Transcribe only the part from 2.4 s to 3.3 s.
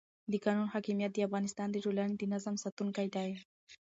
ساتونکی دی